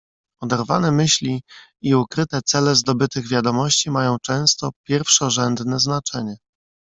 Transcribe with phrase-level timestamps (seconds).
[0.41, 1.43] "Oderwane myśli
[1.81, 6.35] i ukryte cele zdobytych wiadomości mają często pierwszorzędne znaczenie."